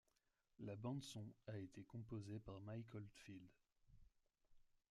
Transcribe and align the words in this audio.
La 0.61 0.75
bande-son 0.75 1.23
a 1.45 1.59
été 1.59 1.83
composée 1.83 2.39
par 2.39 2.59
Mike 2.61 2.95
Oldfield. 2.95 3.47